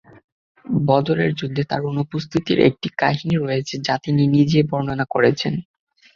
বদরের 0.85 1.31
যুদ্ধে 1.33 1.63
তার 1.63 1.81
অনুপস্থির 1.85 2.57
একটি 2.69 2.87
কাহিনী 3.01 3.35
রয়েছে, 3.37 3.75
যা 3.87 3.95
তিনি 4.03 4.23
নিজেই 4.35 4.65
বর্ণনা 4.69 5.05
করেছেন। 5.13 5.53